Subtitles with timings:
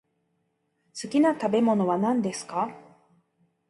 [0.99, 2.75] 好きな食べ物は何ですか？